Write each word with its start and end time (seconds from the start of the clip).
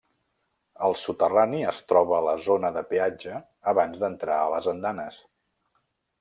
Al 0.85 0.95
soterrani 1.01 1.59
es 1.71 1.81
troba 1.91 2.21
la 2.29 2.33
zona 2.47 2.73
de 2.79 2.83
peatge 2.95 3.37
abans 3.75 4.01
d'entrar 4.07 4.39
a 4.39 4.49
les 4.57 4.73
andanes. 4.75 5.21